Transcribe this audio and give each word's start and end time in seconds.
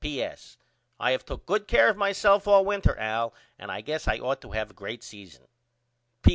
P.S. 0.03 0.57
I 0.99 1.11
have 1.11 1.25
took 1.25 1.45
good 1.45 1.67
care 1.67 1.87
of 1.87 1.95
myself 1.95 2.47
all 2.47 2.65
winter 2.65 2.97
Al 2.97 3.35
and 3.59 3.71
I 3.71 3.81
guess 3.81 4.07
I 4.07 4.17
ought 4.17 4.41
to 4.41 4.49
have 4.49 4.71
a 4.71 4.73
great 4.73 5.03
season. 5.03 5.47